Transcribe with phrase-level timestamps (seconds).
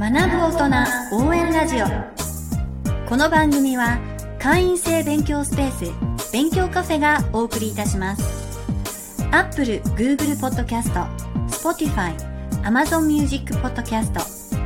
[0.00, 1.86] 学ぶ大人応援ラジオ。
[3.08, 3.98] この番組は
[4.38, 9.26] 会員制勉強スペース勉強カフェがお送りいたします。
[9.32, 10.92] アップル、Google Podcast、
[11.48, 12.14] Spotify、
[12.62, 14.12] Amazon Music Podcast、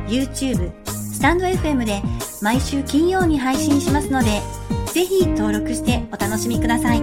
[0.07, 2.03] YouTube、スタンド FM で
[2.43, 4.39] 毎週金曜に配信しますので
[4.93, 7.01] ぜひ登録してお楽しみください。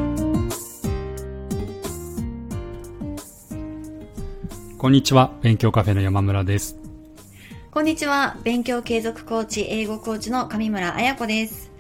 [4.79, 5.33] こんにちは。
[5.43, 6.80] 勉強カフェの山村です。
[7.73, 8.37] こんにちは。
[8.43, 11.71] 勉強継続コーチ、英語コーチの上村彩子です。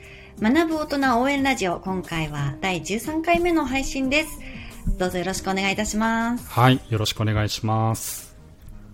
[0.41, 4.39] 学ぶ大人応援ラジオ、今回は第13回目の配信です。
[4.99, 6.49] どうぞよろしくお願いいたします。
[6.49, 8.37] はいよろしくお願いします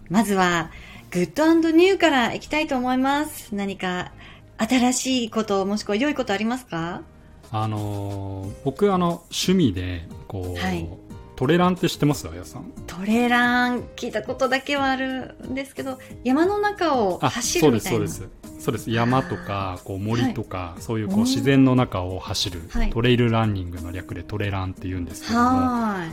[0.09, 0.71] まずは、
[1.11, 3.55] グッドニューからいきたいと思います。
[3.55, 4.13] 何か
[4.57, 7.03] 新しいこと、もしくは良いことありますか？
[7.53, 10.89] あのー僕あの趣味でこう、はい
[11.37, 12.27] トレランって知ってます？
[12.29, 12.73] あやさん。
[12.87, 17.99] トレラン、聞いたことだけはあるんですけど、山の中をあ走そうるみたいな。
[18.01, 18.65] ですそうです。
[18.65, 18.91] そうです。
[18.91, 22.91] 山とかこう森とか、そういうこううん自然の中を走る、はい。
[22.91, 26.07] トレイルランニングの略でトレランって言うんですけどもは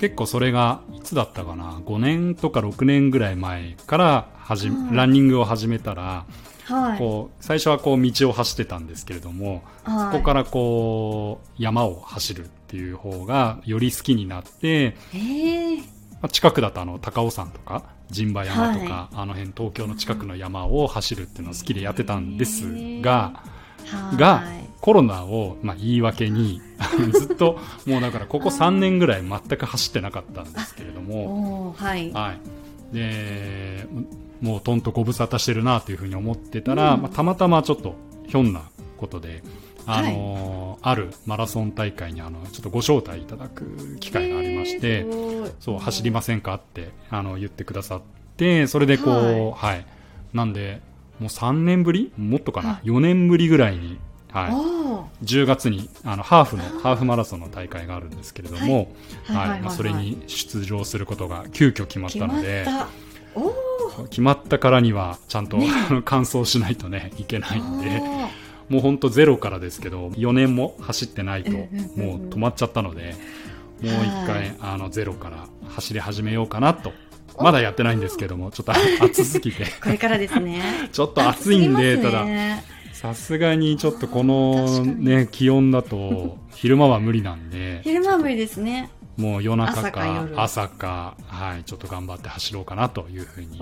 [0.00, 4.58] 結構それがいつだったかな？5年とか6年ぐらい前からはい。
[4.94, 6.32] ランニングを始めたら、い。
[6.64, 6.98] はい。
[6.98, 10.12] こう最初はこう道を走ってたんですけれども、はい。
[10.12, 15.84] そこからこう山を走るっていう方がより好きになって、ええま
[16.22, 22.64] あ近くだとあの高尾山とか陣馬山とか、あの辺東京の近くの山を走るっていうのを好きでやってたんです
[23.00, 23.42] が、
[23.86, 24.16] はい。
[24.16, 24.42] が
[24.80, 26.60] コロナをまあ言い訳に
[27.12, 32.12] ずっともうだからここ3年ぐらい全く走ってなかったんですけれども、はい。
[32.12, 32.34] は
[32.92, 33.86] い、で
[34.40, 37.02] もうとんとご無沙汰してるなというふうに思ってたら、うん。
[37.02, 37.94] まあ、たまたまちょっと
[38.26, 38.62] ひょんな
[38.96, 39.42] ことで、
[39.86, 45.06] あのーあるマラソン大会にあのちょっとご招待いただく機会がありまして、
[45.60, 48.02] そう走りませんかってあの言ってくださっ
[48.36, 49.86] てそれでこう、はい。
[50.34, 50.82] なんで
[51.20, 52.12] もう3年ぶり？
[52.18, 53.98] もっとかな、は4年ぶりぐらいに、
[54.30, 55.04] はい、おー。
[55.22, 58.92] 10月にあのハーフのハーフマラソンの大会があるんですけれども、
[59.70, 62.36] それに出場することが急遽決まっ決まった。
[62.36, 62.66] ので
[64.10, 68.02] 決まったからにはちゃんと、あの完走しないとねいけないんで。
[68.68, 71.66] もう本当ゼロからですけど4年も走ってないともう
[72.30, 73.14] 止まっちゃったので
[73.82, 76.92] もう一は回あのゼロから走り始めようかなと。
[77.36, 78.72] まだやってないんですけどもちょっと
[79.04, 79.64] 暑すぎて。
[79.82, 80.62] これからですね。
[80.92, 82.26] ちょっと暑いんで、暑すぎただ
[82.92, 87.80] さすがにちょっとこ確のね気温だと昼間は無理なんで。
[87.82, 88.88] 昼間は無理ですね。
[89.16, 93.60] もう夜中朝か朝かはいちょっと頑張って走ろうかなというふうに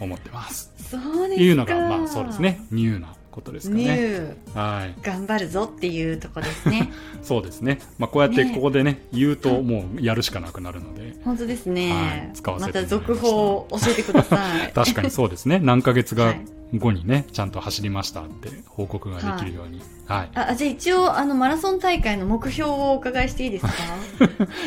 [0.00, 1.42] 思ってますそうですか。
[1.42, 2.42] いうのがまあそうです。
[2.42, 4.36] ねニューなことですかニね。
[4.54, 4.94] はい。
[5.02, 6.90] 頑張るぞっていうとこですね。
[7.24, 7.80] そうですね。
[7.98, 11.14] まあこうやってねここでね言うともうやるしかなくなるので。
[11.24, 12.36] 本当ですはねい。
[12.36, 12.96] 使わせまてました。
[12.96, 14.36] た続報を教えてくださ
[14.68, 14.70] い。
[14.74, 15.58] 確かにそうですね。
[15.60, 16.40] 何ヶ月がはい。
[16.78, 19.82] 後にねちゃんと走りましたって報告ができるように。
[20.06, 20.30] はい。
[20.34, 23.72] あ、じゃあ一応、あの、マラソン大会の目標をお伺いしていいですか？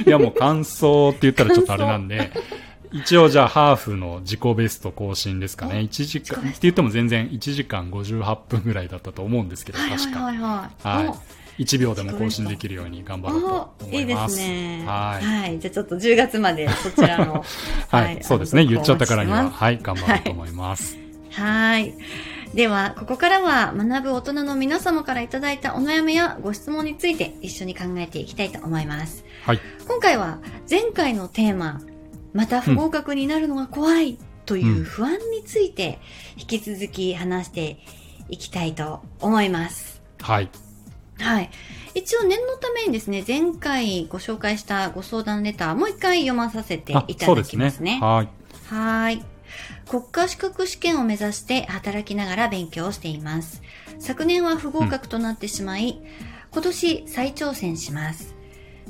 [0.06, 2.32] いやもう感想って言ったらちょっとあれなんで、
[2.96, 5.80] 一応じゃあハーフの自己ベスト更新ですかね。
[5.80, 10.24] 1時間、って言っても全然1時間58分ぐらいだったと思うんですけど、はい確か。
[10.24, 10.88] はいはい。
[10.88, 11.04] は
[11.58, 11.64] い。
[11.64, 14.42] 1秒でも更新できるように頑張ろうとおいいで思いますす。
[14.42, 14.84] ね。
[14.86, 17.44] はいじゃあちょっと10月までそちらの。
[17.92, 18.24] はい。
[18.24, 18.66] そうですね。
[18.66, 20.96] 言っちゃったからには、はい、頑張ろうと思います。
[20.96, 21.94] ますはい。
[22.54, 29.26] では、ここからは学ぶ大人の皆様からいただいたお悩みやご質問について一緒に考えていきたいと思います。
[29.44, 29.60] はい。
[29.86, 30.40] 今回は
[30.70, 31.82] 前回のテーマ、
[32.36, 36.00] また不合格になるのが怖いという不安について
[36.38, 37.80] 引き続き話して
[38.30, 40.02] いきたいと思います。
[40.22, 40.50] はい。
[41.18, 41.50] はい。
[41.94, 48.00] 一応念のためにですね、前回ご紹介したご相談レター、もう一回読まさせてあい、ただそうですねきますね。。
[48.02, 48.30] はい。
[48.68, 49.24] はーい。
[49.88, 53.62] 国家資格試験を目指して働きながら勉強をしています。
[54.00, 56.02] 昨年は不合格となってしまい、
[56.52, 58.35] 今年再挑戦します。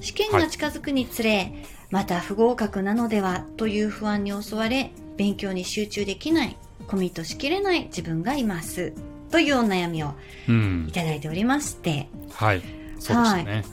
[0.02, 1.54] 試験が近づくにつれ、
[1.90, 8.94] また不合格なのではという不安に襲われ、勉強に集中できない、コミットしきれない自分がいます。
[9.32, 10.14] というお悩みを
[10.48, 10.92] うんい。
[10.92, 12.62] ただいておりまして、はい。
[13.00, 13.64] そうでしたね。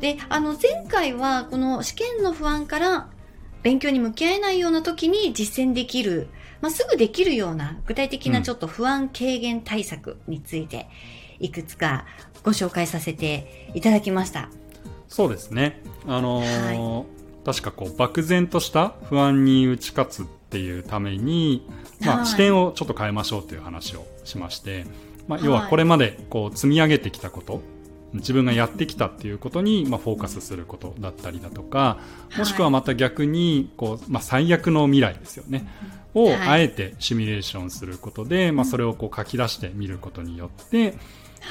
[0.00, 3.08] で、あの、前回は、この試験の不安から、
[3.62, 6.28] 勉強に向き合えないような時に実践できる、
[6.62, 10.88] まあ、すぐできるような具体的うなんちょっと不安軽減対策について、
[11.38, 12.06] いくつか
[12.42, 14.50] ご紹介させていただきました。
[15.10, 15.82] そうですね。
[16.06, 21.66] あのー確かこう漠然とした不安に打ち勝つっていうために、
[22.00, 24.84] まあ、はい視点をちょっと変えましょうという話をしまして、
[25.26, 25.46] まあ、はい。
[25.46, 27.62] 要はこれまでこう積み上げてきたこと
[28.12, 31.98] 自分がやってきたっていうことに、まあ、フォーカスすることだったりだとか、
[32.36, 35.68] もしくはまた逆にこう、まあ、最悪の未来ですよね、
[36.14, 40.94] をあえてシミュレーションすることで、まあ、それをこう書き出してみることによって、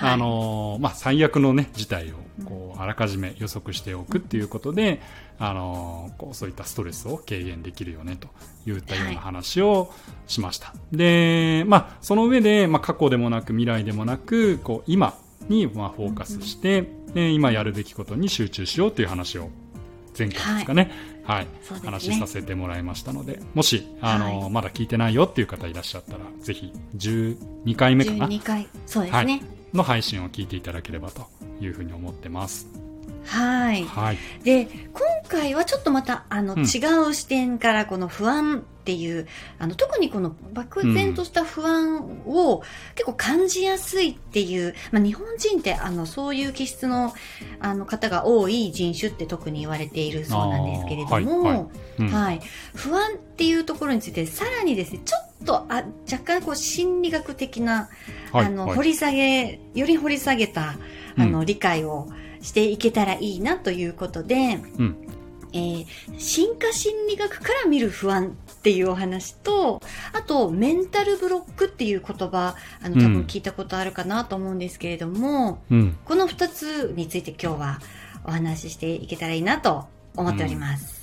[0.01, 2.15] あのまあ、最悪の、ね、事態を
[2.45, 5.01] こうあらかじめ予測しておくっていうことで、
[5.39, 8.27] あのこうそういったストレスを軽減できるよねと
[8.69, 9.91] いったような話を
[10.27, 10.67] しました。
[10.67, 15.17] はい、で、まあ、その上で、まあ、過去でもなく未来でもなくこう今
[15.49, 19.49] にまあフォーカスして、うん、今やるべきことに集中しようという話を
[20.17, 20.91] 前回ですかね、
[21.23, 21.49] はい、はい、ね、
[21.85, 28.27] 話させてもらいましたので、もし、あの、はい、まだ聞いてないよっていう方いらっしゃったら、ぜひ、12回目かな。
[28.27, 29.43] 12回、そうですね、はい、
[29.73, 31.27] の配信を聞いていただければと
[31.59, 32.67] いうふうに思ってます。
[33.25, 33.83] はい。
[33.83, 34.17] はい。
[34.43, 39.27] で、今回はちょっとまた、あの、うん、違う視点からこの不安っていう、
[39.59, 42.63] あの、特にこの漠然とした不安を
[42.95, 47.13] 結構感じやすいっていう、まあ、日本人って、あの、そういう気質の、
[47.59, 51.67] あの、方が多い人種って特に言われているそうなんですけれども、はい、はい
[51.99, 52.41] うんはい、
[52.73, 57.89] 不安っていうところについて、さらにですね、ちょっと、あ、若干こう、心理学的な、
[58.31, 60.75] あの、掘り下げ、より掘り下げた、
[61.17, 62.07] あの、理解を、
[62.41, 64.97] していけたらいいなということで、うん、
[65.53, 65.85] えー、
[66.17, 69.81] 進化心理学から見る不安っていうお話と、
[70.13, 77.79] あと、メンタルブロックっていう言葉、あの、多分聞いたことあるかなと思うんですけれども、うん、この二つについて今日は
[78.25, 79.85] お話ししていけたらいいなと
[80.15, 80.98] 思っております。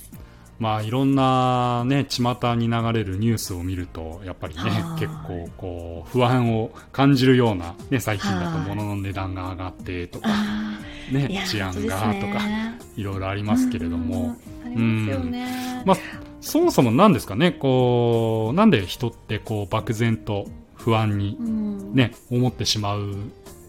[0.59, 4.61] まあ、いろんなね、巷に流れるニュースを見ると、やっぱりね、
[4.99, 10.29] 結構こう、不安を感じるような、ね、最近だと物の値段が上がってとか、
[11.11, 12.41] ね、治安がとか、
[12.95, 15.83] いろいろありますけれども、ありますよね。
[15.85, 15.97] まあ、
[16.41, 21.37] そもそも何ですかね、こう、なんで人ってこう、漠然と不安に
[21.93, 23.15] ね、思ってしまう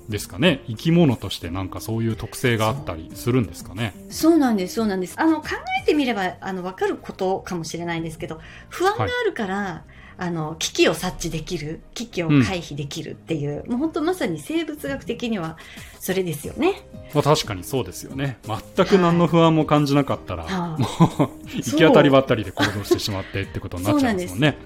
[0.09, 0.63] ですかね。
[0.67, 3.95] 生き物としてなんかそういう特性があったりするんですかね。
[4.09, 5.15] そうなんですそうなんです。
[5.19, 5.49] あの考
[5.83, 8.41] えてみればあの分かることかもしれないんですけど
[8.71, 15.59] 不安があるから、はい、あの危機を察知できる危機を回避できるっていう、うん、もう本当まさに生物学的には
[16.01, 16.83] それですよね、
[17.13, 18.39] まあ、確かにそうですよね。
[18.47, 24.57] 全く何の不安も感じなかったら、はい、もう行き当たりばったりで行動してしまってってことになっちゃいますもんね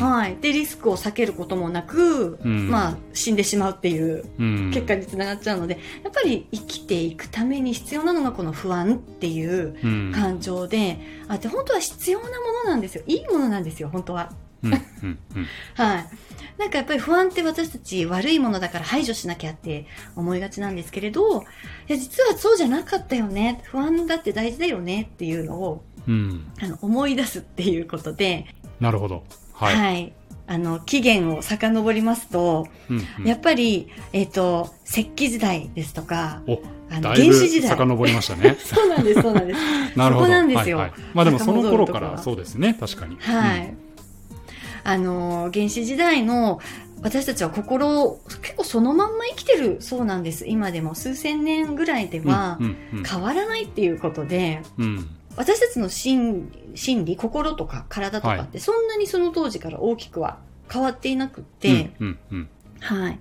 [0.00, 4.24] はい、でリスクを避けることもなく、うん、まあ、死んでしまうっていう
[4.72, 12.34] 結果につながっちゃうので、やっぱり生きていくために必要なのがこの不安っていう感情で、うん、あって本当は必要なも
[12.64, 13.04] のなんですよ。
[13.06, 14.32] いいものなんですよ本当は。
[15.74, 16.06] はい。
[16.58, 19.86] なんかやっぱり不安って私たち悪いものだから排除しなきゃって
[20.16, 21.44] 思いがちなんですけれど、い
[21.86, 23.60] や実はそうじゃなかったよね。
[23.64, 28.46] 不安だって大事だよねっていうのを、うん、あの思い出すっていうことで。
[28.80, 29.22] なるほど。
[29.58, 30.12] はい、はい。
[30.46, 36.42] あの、期限を遡りますと、うんうん、やっぱり、えっ、ー、と、石器時代ですとか、
[36.90, 37.70] あの原始時代。
[37.70, 38.56] 遡りましたね。
[38.64, 39.60] そうなんです、そうなんです。
[39.98, 40.26] なるほど。
[40.26, 40.78] そこなんですよ。
[40.78, 43.18] はいはい、まあでもその頃からそうですね、確かに。
[43.20, 43.60] はい。
[43.60, 43.76] うん、
[44.84, 46.60] あの、原始時代の
[47.02, 50.46] 私たちは心を結構そのまんま生きてるそうなんです。
[50.46, 52.58] 今でも数千年ぐらいでは
[53.06, 60.38] 変わらないっていうことで、うんうんうん私たちの心心理、心とか体とかってそんなにその当時から大きくは
[60.70, 61.92] 変わっていなくて、
[62.80, 63.20] はい。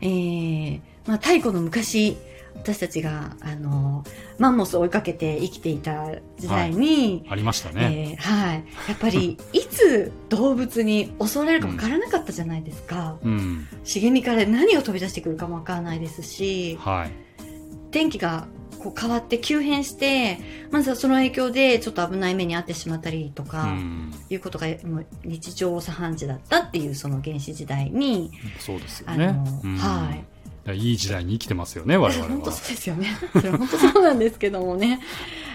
[0.00, 2.16] えー、まあ太古の昔、
[2.56, 4.04] 私たちが、あの、
[4.38, 8.16] マンモスを追いかけて生きていた時代に、はい、ありましたね。
[8.18, 8.64] えー、はい。
[8.88, 13.18] やっぱり、いつ動物に襲われるかわからなかったじゃないですか。
[13.22, 13.68] うん。
[13.84, 17.12] 茂みから何を飛び出してくるかもわからないですし、はい。
[17.92, 18.48] 天気が
[18.86, 20.38] こう変わって急変して、
[20.70, 23.76] まずはその影響でちょっと危ない目に遭ってしまったりとか、
[24.30, 29.34] いうことがもう日常茶飯事だったっていうその原始時代に、そうですよね。
[29.78, 30.16] は
[30.72, 30.78] い。
[30.78, 32.30] いい時代に生きてますよね、我々は。
[32.30, 33.08] 本当そうですよね。
[33.32, 35.00] それ本当そうなんですけどもね。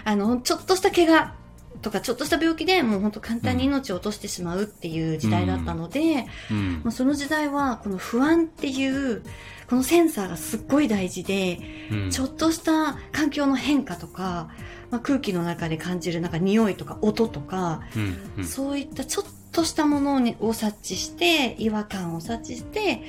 [0.04, 1.34] あの、ちょっとした怪我
[1.82, 9.22] とか、ちょっとした病気でもう本当簡単に命を落としてしまうっていう時代だったので、うん、まあ、その時代はこの不安っていう、
[9.68, 11.58] このセンサーがすっごい大事で、
[11.90, 14.50] うん、ちょっとした環境の変化とか、
[14.90, 23.02] まあ、空気の中で感じるなんか匂いとか音とか、うんうん、そういったちょっとしたものを察知して、違和感を察知して、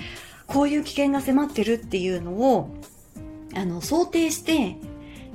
[0.48, 2.70] こういう危険が迫ってるっていうのを、
[3.56, 4.78] あの、想定して、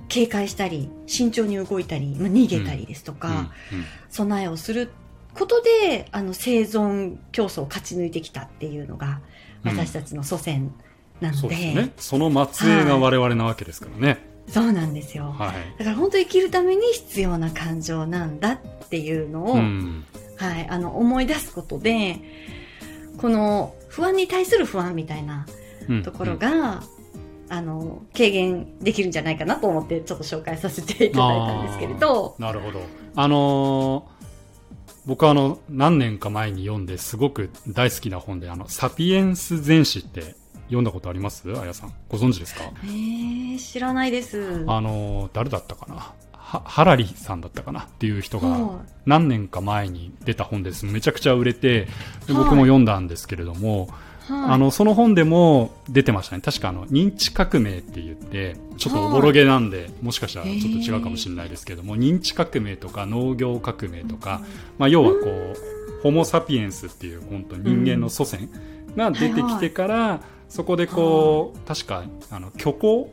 [0.08, 3.52] 警戒したり、慎重に動いたり、まあ、逃げたりですとか、
[4.10, 4.90] 備えをする
[5.34, 9.20] ことで、あの、生存競争を勝ち抜いてきたっていうのが、
[9.64, 10.72] 私たちの祖先
[11.20, 14.08] なので、うん、ね、その末裔が我々なわけですからね。
[14.08, 20.04] はい、そうなんですよ、はい、だから本当生きるために必要な感情なんだっていうのを、うん、
[20.36, 22.20] はい、あの思い出すことで
[23.18, 25.46] この不安に対する不安みたいな
[26.04, 26.82] ところが、
[27.50, 32.36] あの、軽減できるんじゃないかなと思って、ちょっと紹介させていただいたんですけれど。
[32.38, 32.80] なるほど。
[33.16, 34.18] あのー
[35.06, 41.50] 僕はあの、何年か前に読んですごく大好きな本で、あの、サピエンス全史って読んだことあります？
[41.58, 41.94] あやさん。
[42.10, 42.64] ご存知ですか？
[42.84, 44.64] えー、知らないです。
[44.66, 46.12] あのー誰だったかな？
[46.32, 47.84] はハラリさんだったかな？
[47.84, 50.84] っていう人がはい何年か前に出た本です。
[50.84, 51.88] めちゃくちゃ売れて、
[52.26, 53.90] 僕も読んだんですけれども、はい
[54.30, 56.42] あの、その本でも出てましたね。
[56.42, 64.42] 確かあの、認知革命って言って、ちょっとおぼろげなんで、もしかしたらちょっと違うかもしれないですけども、認知革命とか農業革命とか、
[64.78, 68.48] まあ、要はこう、ホモ・サピエンスっていう本当人間の祖先
[68.96, 73.12] が出てきてから、そこでこう、確か、あの、虚構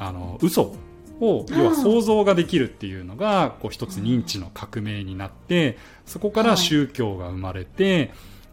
[0.00, 0.74] あの、嘘
[1.20, 8.10] を、要は想像ができるっていうのが、こう一つ認知の革命になって、そこから宗教が生まれて、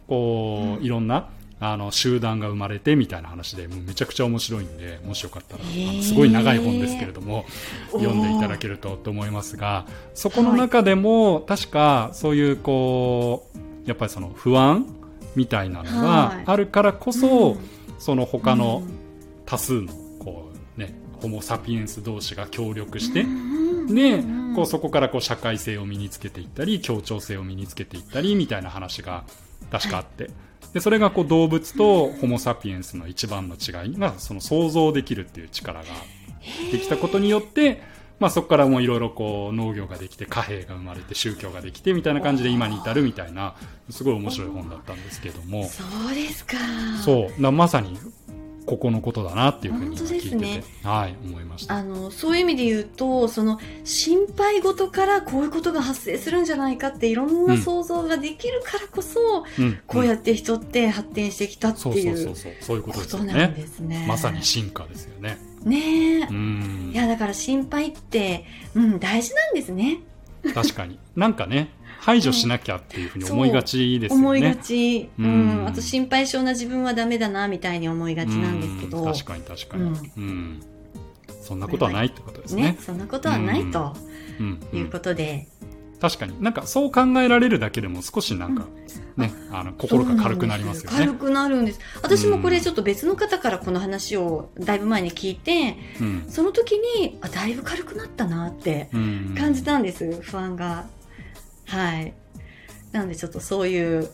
[0.08, 1.28] こう、いろんな、
[1.60, 5.64] あの、集団が生まれてみたいな話で、もうめちゃくちゃ面白いんで、もしよかったら、
[6.02, 7.44] すごい長い本ですけれども、
[7.92, 14.86] 読んでいただけるとと思いますが、そこの中でも、確かそういうこう、やっぱりその不安
[15.34, 16.44] みたいなのはい。
[16.44, 17.58] があるからこそ、うん。
[17.98, 18.82] その他の
[19.44, 23.24] 多数のこう、ね、ホモ・サピエンス同士が協力して、
[23.92, 24.22] で、
[24.54, 29.24] こうそこからこう社会性を身につけていったり協調性を身につけていったりみたいな話が
[29.70, 30.30] 確かあって、
[30.72, 35.86] でそれがこう動物とホモ・サピエンスの一番の違いがその想像できるっていう力が
[36.72, 37.82] できたことによって、
[38.20, 43.54] まあ、そこからもういろいろこう農業ができて貨幣が生まれて宗教ができてみたいな感じで今に至るみたいな
[43.90, 45.64] すごい面白い本だったんですけども。
[45.68, 46.56] そうですか。
[47.04, 47.40] そう。
[47.40, 47.96] なまさに
[48.68, 51.76] ここのことだなっていうふうに聞いてて、ねはい、思いました。
[51.76, 64.04] あの、そういう意味で言うと、その、心配事からこういうことが発生するんじゃないかっていろんな想像ができるからこそ、うんこうやって人って発展してきたっていそうそううそうそういうことですねですね。
[64.06, 66.26] まさに進化ですよねねえ。
[66.26, 68.44] うんいや、だから心配って、
[68.74, 70.00] うん、大事なんですね。
[70.54, 71.70] 確かになんかね
[72.00, 74.22] 排除しなきゃっていうふうに思いがちですよね。
[74.24, 75.10] 思いがち。
[75.18, 75.64] ううん。
[75.64, 75.68] ん。
[75.68, 78.98] あと心配性な自分はダメだな、みたいに思いがちなんですけど。
[78.98, 79.12] うん。
[79.12, 79.86] 確かに確かに、う
[80.16, 80.24] うん。
[80.24, 80.60] ん
[81.42, 82.62] そんなことはないってことですね。
[82.62, 83.94] ね、そんなことはないと。
[84.72, 84.90] いうん。
[84.90, 85.48] ことで。
[86.00, 86.40] 確かに。
[86.40, 88.66] なんかそう考えられるだけでも少しなんか
[89.16, 90.96] ね、あの心が軽くなりますよね。
[90.98, 91.80] 軽くなるんです。
[92.02, 96.24] 私もこれちょっと別の方からこの話をだいぶ前に聞いて、うん。
[96.28, 99.34] その時に、あ、だいぶ軽くなったなってうん。
[99.36, 100.86] 感じたんです、不安が。
[101.68, 102.14] はい。
[102.92, 104.10] なのでちょっとそういう、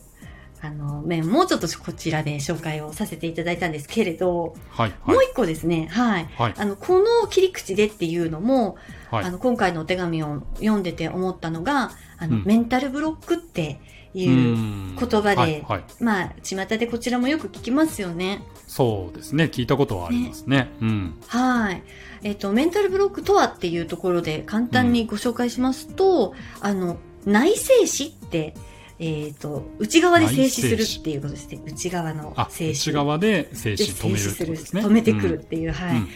[0.61, 5.15] あの、面もちょっとこちらで紹介をさせていただいたんですけれど、はいはい。
[5.15, 6.29] もう一個ですね、はい。
[6.37, 6.53] はい。
[6.57, 8.77] あの、この切り口でっていうのも、
[9.11, 9.25] はい。
[9.25, 12.43] あの、今回のお手紙を読んでて思ったのが、あの、うん。
[12.45, 13.79] メンタルブロックって
[14.13, 14.55] いう、
[14.97, 18.41] 言言葉ではいはい、まあ、巷でこちらもよく聞きますよね。
[18.67, 19.45] そうですね。
[19.45, 20.71] 聞いたことはありますね。
[20.81, 21.21] うん。
[21.27, 21.83] はい。
[22.23, 28.53] えっ、と、メンタルブロックとはっていうところで簡単にご紹介しますと、あの、内静止って、
[28.97, 31.61] えっ、と、内側で静止するっていうことですね。
[31.65, 32.91] 内側のあ静止。
[32.91, 36.07] 内側で静で止止めるってことですね止めてくるっていう、はい、うん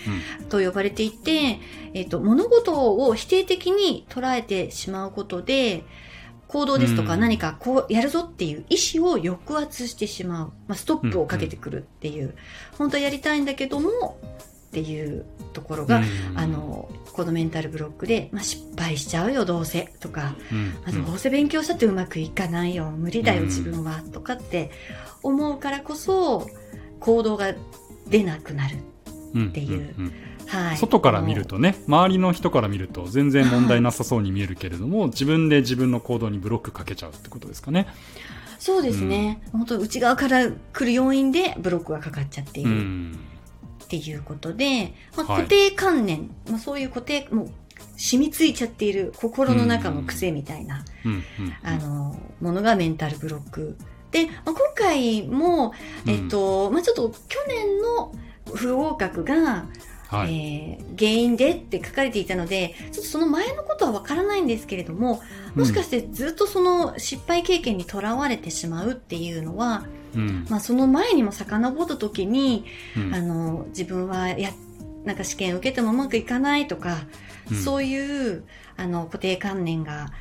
[0.42, 1.60] うんと呼ばれていて、
[1.94, 5.84] えっ、と、物事を否定的に捉えてしまうことで、
[6.48, 10.54] 行動ですとかうん何かこうやるぞっていう意思を抑圧してしまう。
[10.68, 12.36] まあ、ストップをかけてくるっていう。
[12.78, 14.18] 本当はやりたいんだけども、
[14.70, 16.38] っていうところが、うん。
[16.38, 20.74] あの、このメンタルブロックで、まあ、失敗しちゃうよ、どうせ、とか、うん。
[20.86, 23.48] あどうせ勉強したってうまくいかないよ、無理だよ、うん。
[23.48, 24.70] 自分は、とかって
[25.24, 26.48] 思うからこそ、
[27.00, 27.56] 行動が
[28.08, 28.78] 出なくなる。
[29.34, 29.48] うん。
[29.48, 30.00] っていう。
[30.00, 30.06] ん。
[30.06, 30.14] ん。
[30.46, 30.78] はい。
[30.78, 37.88] 外から見るとね周りの人から見ると全然問題なさそうに見えるけれども、自分で自分の行動にブロックかけちゃうってことですかね。
[38.60, 39.42] そうですね。
[39.52, 43.20] 本当内側から来る要因でブロックがかかっちゃっていうるん
[43.90, 45.42] っていうことで、まあ、はい。
[45.44, 47.52] 固定観念、まあ、そういう固定、もう
[47.98, 50.86] 染みついちゃっている心の中の癖みたいな、
[51.64, 53.78] あの、ものがメンタルブロック。
[54.12, 55.74] で、まあ、今回も、
[56.06, 58.14] えっと、まあ、ちょっと去年の
[58.54, 59.66] 不合格が、
[60.08, 60.36] はい。
[60.36, 65.22] えー原因でって書かれていたので、ちょっとその前のことはわからないんですけれども、
[65.56, 69.86] もしかしてずっとその失敗経験にとらわれてしまうっていうのは、
[70.16, 70.46] うん。
[70.50, 72.66] まあその前にも遡った時に、
[72.98, 73.14] うん。
[73.14, 74.52] あの、自分はや、
[75.06, 76.98] なんか試験受けてもうまくいかないとか、
[77.52, 77.58] うん。
[77.58, 78.44] そういう、
[78.78, 80.12] あの、固定観念が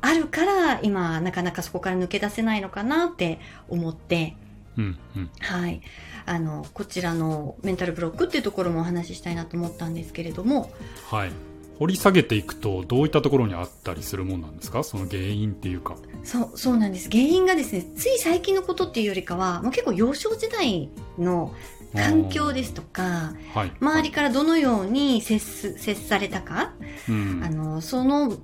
[0.00, 4.36] あるから、今、なかなかそこから抜け出せないのかなって思って、
[4.76, 5.30] うんうん。
[5.40, 5.80] はい。
[6.26, 10.70] あの、こちらのメンタルブロックっていうところもお話ししたいなと思ったんですけれども、
[11.10, 11.32] はい
[11.78, 14.82] 掘り下げていくとどういったところにあったりするもんなんですか？
[14.82, 15.96] その原因っていうか。
[16.24, 17.10] そう、そうなんです。
[17.10, 21.54] 原因がですね、つい最近のことっていうよりかは、もう結構幼少時代の
[21.94, 26.72] 環境ですとか、はい、周りからどのように接す接されたか、
[27.08, 28.36] うんあの、その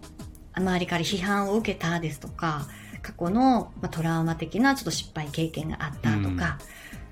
[0.54, 2.68] 周りから批判を受けたですとか、
[3.02, 6.58] 過去の、まあ、トラウマ的なちょっと失敗経験があったとか、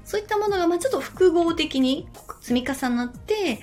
[0.04, 2.08] そういったものが、まあ、ちょっと複合的に
[2.40, 3.60] 積み重なって、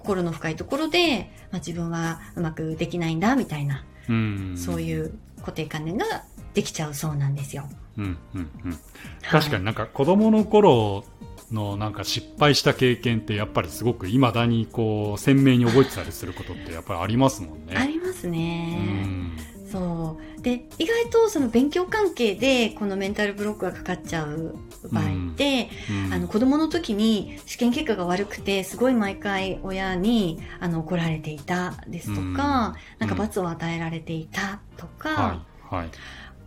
[0.00, 7.68] 心の深いところで、まあ、自分はうまくできないんだ、みたいな、うんそういう固定観念ができちゃうそうなんですよ。
[7.98, 8.78] うんうんうん、
[9.22, 9.64] 確かにに。
[9.64, 11.04] なんか子供の頃
[11.52, 17.76] のなんか失敗した経験ってやっぱりすごく未だにこう鮮明に覚えてたりすることってやっぱりありますもんね。
[17.76, 18.76] ありますうね。
[18.76, 19.36] ん
[19.70, 20.42] そう。
[20.42, 24.56] で、意外とその勉強関係でこのメンタルブロックがかかっちゃう
[24.90, 26.12] 場合って、うん。
[26.14, 32.34] あの子供の時に試験結果が悪くてすごい毎回親にあの怒られていたですとか、うん。
[32.34, 32.72] な
[33.06, 35.88] んか罰を与えられていたとか、はいはい。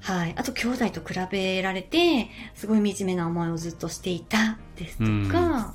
[0.02, 0.34] はい。
[0.36, 5.22] あと、兄弟と比べられて、すごい惨めな思いをずっとしていたですとか、うん。
[5.22, 5.30] うん。
[5.30, 5.74] うん。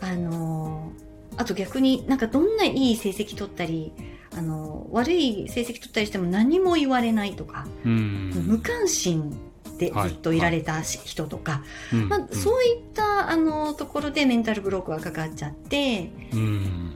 [0.00, 3.92] あのー、あと逆になんかどんないい成績取ったり、
[4.36, 8.30] あのー、悪い成績取ったりしても何も言われないとか、うん。
[8.46, 9.36] 無関心
[9.78, 11.62] でずっといられたし、人とか、
[11.92, 12.08] うん。
[12.08, 16.92] まあ、そういった、あのーところでメンタルブロックがかかっちゃって、うん。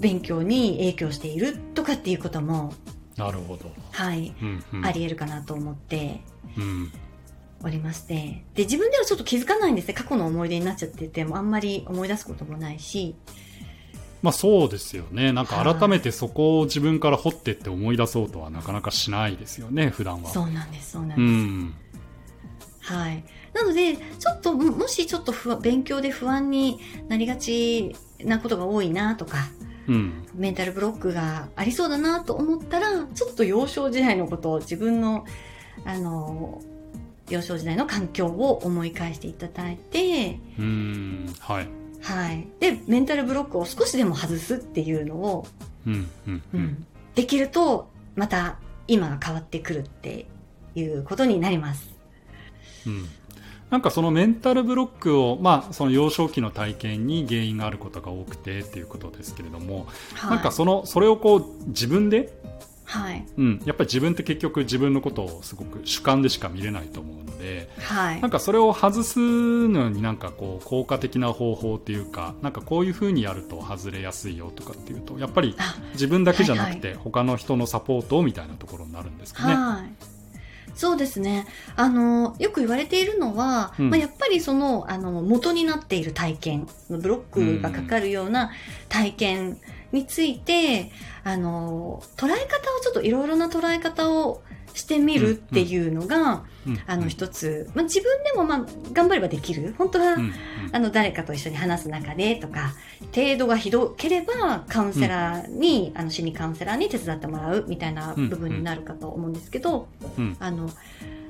[0.00, 2.72] 勉強に影響しているとかっていうことも、
[3.16, 4.84] なるほど、はい、うんうん。
[4.84, 6.20] あり得るかなと思って、
[6.56, 6.92] うん。
[7.64, 8.44] おりまして。
[8.54, 9.94] で、自分ではちょっと気づかないんですね。
[9.94, 13.16] 過去の思い出になっちゃってても、あんまり思い出すこともないし。
[14.26, 15.32] まあそうですよね。
[15.32, 20.30] なんか改めてそこを自分から掘ってって思い出そうとはなかなかしないですよね普段は。
[20.30, 21.32] そうなんです、そうなんうです。
[21.44, 21.74] ん。
[22.80, 23.24] はい。
[23.54, 29.46] なので、ちょっと、ももしちょっと不安勉強で不安になりがちなことが多いなとか、
[29.86, 30.26] うん。
[30.34, 35.24] メンタルブロックがありそうだなと思ったら、ちょっと幼少時代のことを自分の、
[35.84, 36.60] あの、
[37.30, 41.32] 幼少時代の環境を思い返していただいて、うん。
[41.38, 42.46] はいはい。
[42.60, 45.46] で、メンタルブロックを少しでも外すっていうのを、
[45.86, 46.86] うんうんううんん
[47.16, 50.26] できると、また今が変わってくるって
[50.76, 51.90] いうことになります。
[52.86, 53.08] うん
[53.68, 60.30] なんかそのメンタルブロックを、まあ、その幼少期の体験に原因があることが多くてっていうことですけれども、はい。
[60.30, 62.32] なんかそのそれをこう自分で、
[62.84, 63.26] はい。
[63.36, 68.30] うん、やっぱり自分って結局自分のことをすごく主観でしか見れないと思うのではいなん。
[68.30, 69.18] かそれを外す
[69.68, 79.54] のになんかこう効果的な方法っていうかなんかこういうふうにやると外れやすいよとかっていうとやっぱりあ自分だけじゃなくて他の人のサポートみたいなところになるんですかね。
[79.54, 79.92] はい。
[80.74, 81.46] そうですね。
[81.74, 88.50] あの、よく言われているのは、うんまあ、やっぱりその、あの、元になっている体験、ブロックがかかるような
[88.90, 89.58] 体験
[89.92, 90.90] について、
[91.24, 94.42] あの、捉え方をちょっといろいろな捉え方を
[94.76, 99.74] してみるっていうのが、うんあの、一つ、まあ、自分でもまあ、頑張ればできる。
[99.78, 100.16] 本当は、
[100.72, 102.74] あの、誰かと一緒に話す中でとか、
[103.14, 110.36] 程度がひどければ、カウンセラーに、あの、心理カウンセラーに手伝ってもらうみたいな部分になるかと思うんですけど、うん。
[110.40, 110.68] あの、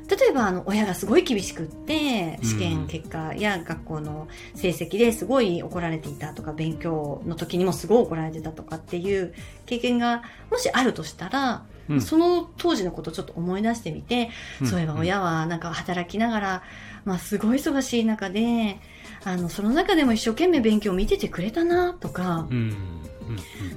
[0.09, 2.49] 例えば、あの、親がすごい厳しくって、うん。
[2.49, 9.35] 試験結果や学校の成績ですごい怒られていたとか、勉強の時にもすごい怒られてたとかっていう
[9.67, 12.01] 経験が、もしあるとしたら、うん。
[12.01, 14.67] その当時のことをちょっと思い出してみて、うん。
[14.67, 16.63] そういえば親はなんか働きながら、
[17.05, 18.79] まあすごい忙しい中で、
[19.25, 22.49] あの、その中でも一生懸命勉強を見ててくれたなとか、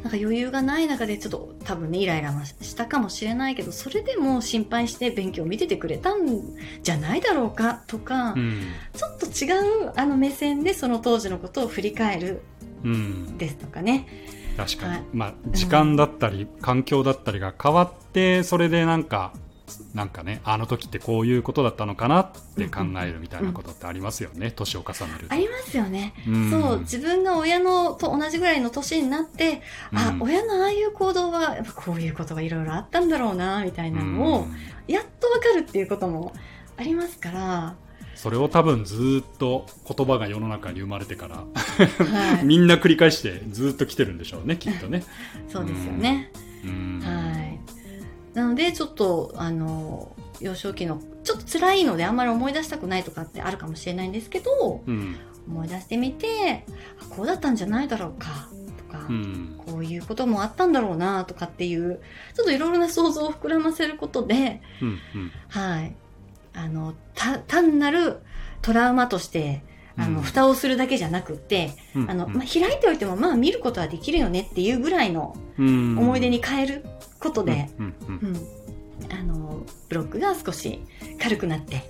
[0.04, 6.42] なんか余裕がない中でちょっと多分ね、イライラはしたかもしれないけど、それでも心配して勉強を見ててくれたん
[6.84, 8.62] じゃないだろうかとか、うん。
[8.96, 12.42] ちょっと違うあの目線でその当時のことを振り返る
[12.84, 13.38] うん。
[13.38, 14.08] ですとかね。
[14.66, 15.04] 確かに、はい。
[15.14, 19.32] まあ、時間だったり、環境だったりが変わってそれでなんか
[19.94, 25.34] なんかねあの時ってこういうことだったのかなって考えるみたいなことってありますよね、年を重ねると。
[25.34, 26.14] ありますよね。
[26.28, 26.52] うん。
[26.52, 29.62] そう、自分が親のと同じぐらいの年になって、
[29.94, 30.22] あう、ん。
[30.24, 34.48] 親のああいう行動は、やっぱこういうことがいろいろあったんだろうな、みたいなのを、
[34.88, 36.34] やっとわかるっていうことも
[36.78, 37.76] ありますから、
[38.22, 42.46] それを多分ずーっと言葉が世の中に生まれてから、はい。
[42.46, 45.06] みんな繰り返してずーっと来てるんでしょうねきっとね、
[45.48, 46.30] そうですよね。
[46.66, 47.60] うんはい。
[48.34, 55.16] なので、ちょっと、あの、幼少期の、ちょっと辛いのであんまり思い出したくないとかってあるかもしれないんですけど、うん
[55.48, 56.66] 思い出してみて、
[57.02, 58.50] あこうだったんじゃないだろうか、
[58.90, 62.02] とか、うんこういうこともあったんだろうな、とかっていう、
[62.36, 65.96] ちょっといろいろな想像を膨らませることで、うんうんはい。
[66.60, 68.18] あの、た、単なる
[68.62, 69.64] トラウマとして、
[69.98, 70.24] あの、うん。
[70.24, 72.12] 蓋をするだけじゃなくって、うん。
[72.12, 75.98] あの、まあ、開いておいても、まあ、見ることはできるよねっていうぐらいのうん。
[75.98, 76.86] 思い出に変える
[77.20, 77.96] ことで、うん、
[79.12, 80.82] あの、ブロックが少し
[81.22, 81.84] 軽くなって、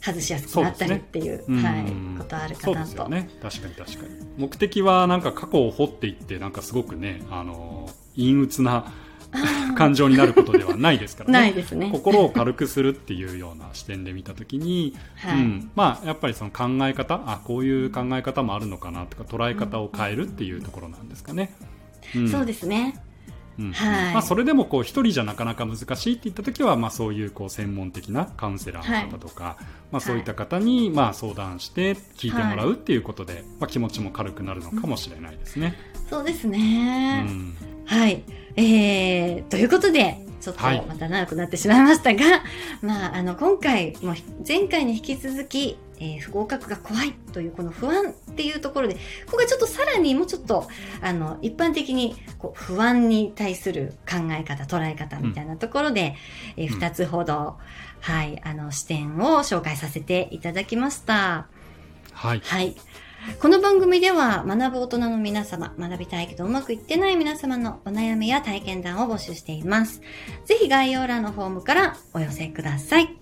[0.00, 3.08] 外しやすくなったりっていう、ね、はい、ことあるかなと。
[3.08, 4.08] ね、確かに確かに。
[4.36, 8.92] 目的はなんか過去を掘っていって、なんかすごくね、あの、陰鬱な
[9.76, 11.32] 感情になることではないですからね。
[11.32, 11.90] ないですね。
[11.90, 21.54] 心を軽くするっていうような視点で見たときに、はい、うん、まあ、やっぱりその考え方、あ、こういう考え方もあるのかなとか、捉え方を変えるっていうところなんですかね。
[22.14, 23.02] うん、そうですね。
[23.58, 35.74] うんはいまあ、それでもこう一人じゃなかなか難しいって言った時は、まあ、そういうこう専門的なカウンセラーの方とか、はい、まあ、そういった方にまあ相談して聞いてもらうっていうことで、はい、まあ、気持ちも軽くなるのかもしれないですね。
[36.12, 37.54] そうですね、うん、
[37.86, 38.22] はい、
[38.56, 42.40] えー、ということでちょっとまた長くなってしまいましたが、はい、
[42.82, 44.14] まあ、あの今回も
[44.46, 49.00] 前回に引き続きえー、不合格が怖いというこの不安っていうところで、こ
[49.32, 50.66] こがちょっとさらにもうちょっと、
[51.00, 56.16] あの、一般的にこう不安に対する考え方、捉え方みたいなところで、
[56.56, 57.56] うん、えー、二つほど、
[58.00, 61.46] はい、あの、視点を紹介させていただきました。
[62.12, 62.40] はい。
[62.40, 62.74] はい。
[63.40, 70.00] この番組では学ぶ大人の皆様、学びたいけどうまくいってない皆様のお悩みや体験談を募集しています。
[70.44, 73.14] ぜひ概要欄のフォームからお寄せください。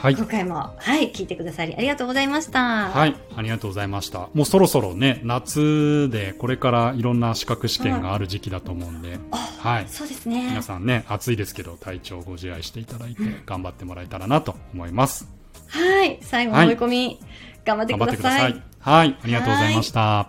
[0.00, 2.90] はい、今回も、はい、聞いてくださりありがとうございました。
[2.90, 4.28] はい、ありがとうございました。
[4.34, 10.48] もうそろそろね、夏でこれからいろんな資格試験がある時期だと思うんで、はい、そうですね。
[10.50, 15.28] 皆さんね、暑いですけど体調ご自愛していただいて、頑張ってもらえたらなと思います。
[15.68, 17.18] はい、最後の追い込み、はい、
[17.64, 18.71] 頑張ってください。
[18.82, 20.28] はい、ありがとうございました。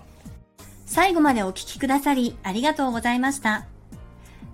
[0.86, 3.66] 最後までお聞きくださりありがとうございました。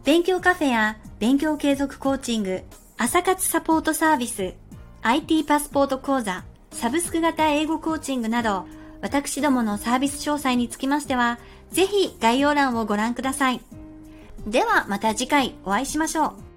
[0.05, 2.63] 勉強カフェや勉強継続コーチング、
[2.97, 4.53] 朝活サポートサービス、
[5.01, 8.65] IT パスポート講座、サブスク型英語コーチングなど、
[9.01, 11.37] 私どものサービス詳細につきましては、
[11.71, 13.61] ぜひ概要欄をご覧ください。
[14.47, 16.48] ではまた次回お会いしましょう。